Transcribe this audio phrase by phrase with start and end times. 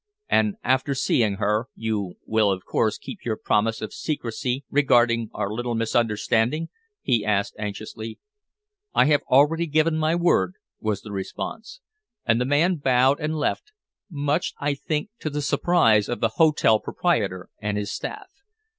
[0.29, 5.53] "And after seeing her, you will of course keep your promise of secrecy regarding our
[5.53, 6.69] little misunderstanding?"
[7.03, 8.17] he asked anxiously.
[8.95, 11.81] "I have already given my word," was the response;
[12.25, 13.73] and the man bowed and left,
[14.09, 18.31] much, I think, to the surprise of the hotel proprietor and his staff.